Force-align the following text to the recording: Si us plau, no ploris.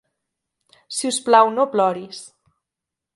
Si 0.99 1.11
us 1.11 1.19
plau, 1.27 1.51
no 1.57 1.67
ploris. 1.77 2.23